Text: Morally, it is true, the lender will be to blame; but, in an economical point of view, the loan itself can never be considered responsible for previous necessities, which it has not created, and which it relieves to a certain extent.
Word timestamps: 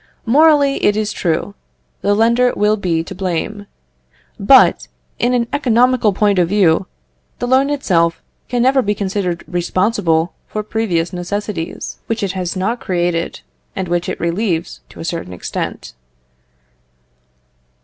Morally, 0.25 0.83
it 0.83 0.97
is 0.97 1.13
true, 1.13 1.53
the 2.01 2.15
lender 2.15 2.51
will 2.55 2.75
be 2.75 3.03
to 3.03 3.13
blame; 3.13 3.67
but, 4.39 4.87
in 5.19 5.35
an 5.35 5.47
economical 5.53 6.11
point 6.11 6.39
of 6.39 6.49
view, 6.49 6.87
the 7.37 7.47
loan 7.47 7.69
itself 7.69 8.19
can 8.49 8.63
never 8.63 8.81
be 8.81 8.95
considered 8.95 9.43
responsible 9.47 10.33
for 10.47 10.63
previous 10.63 11.13
necessities, 11.13 11.99
which 12.07 12.23
it 12.23 12.31
has 12.31 12.55
not 12.55 12.79
created, 12.79 13.41
and 13.75 13.87
which 13.87 14.09
it 14.09 14.19
relieves 14.19 14.79
to 14.89 14.99
a 14.99 15.05
certain 15.05 15.33
extent. 15.33 15.93